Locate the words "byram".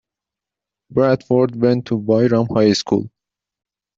1.99-2.47